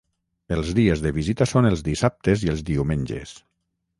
Els 0.55 0.71
dies 0.79 1.03
de 1.07 1.11
visita 1.17 1.47
són 1.51 1.69
els 1.71 1.85
dissabtes 1.89 2.47
i 2.47 2.51
els 2.55 2.63
diumenges. 2.73 3.37